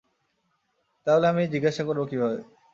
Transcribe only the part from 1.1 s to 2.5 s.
আমি জিজ্ঞাসা করব কিভাবে?